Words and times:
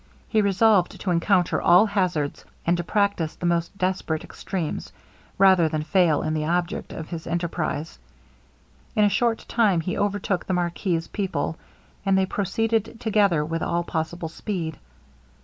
He 0.27 0.41
resolved 0.41 0.99
to 0.99 1.11
encounter 1.11 1.61
all 1.61 1.85
hazards, 1.85 2.43
and 2.65 2.75
to 2.75 2.83
practice 2.83 3.35
the 3.35 3.45
most 3.45 3.77
desperate 3.77 4.23
extremes, 4.23 4.91
rather 5.37 5.69
than 5.69 5.83
fail 5.83 6.23
in 6.23 6.33
the 6.33 6.43
object 6.45 6.91
of 6.91 7.09
his 7.09 7.27
enterprize. 7.27 7.99
In 8.95 9.03
a 9.05 9.09
short 9.09 9.45
time 9.47 9.79
he 9.79 9.95
overtook 9.99 10.47
the 10.47 10.53
marquis's 10.53 11.07
people, 11.09 11.55
and 12.03 12.17
they 12.17 12.25
proceeded 12.25 12.99
together 12.99 13.45
with 13.45 13.61
all 13.61 13.83
possible 13.83 14.27
speed. 14.29 14.79